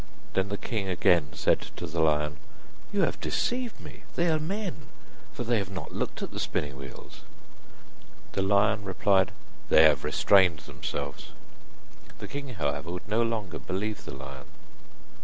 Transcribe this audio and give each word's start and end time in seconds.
Then 0.33 0.49
the 0.49 0.57
king 0.57 0.87
again 0.87 1.27
said 1.33 1.61
to 1.75 1.85
the 1.85 1.99
lion: 1.99 2.37
'You 2.91 3.01
have 3.03 3.19
deceived 3.19 3.79
me, 3.79 4.01
they 4.15 4.31
are 4.31 4.39
men, 4.39 4.89
for 5.31 5.43
they 5.43 5.59
have 5.59 5.69
not 5.69 5.93
looked 5.93 6.23
at 6.23 6.31
the 6.31 6.39
spinning 6.39 6.75
wheels.' 6.75 7.21
The 8.31 8.41
lion 8.41 8.83
replied: 8.83 9.31
'They 9.69 9.83
have 9.83 10.03
restrained 10.03 10.61
themselves.' 10.61 11.33
The 12.17 12.27
king, 12.27 12.49
however, 12.55 12.89
would 12.89 13.07
no 13.07 13.21
longer 13.21 13.59
believe 13.59 14.03
the 14.05 14.15
lion. 14.15 14.47